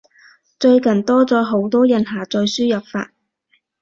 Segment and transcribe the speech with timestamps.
[0.59, 3.11] 最近多咗好多人下載輸入法